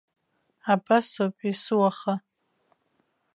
Абасоуп 0.71 1.37
есуаха. 1.51 2.13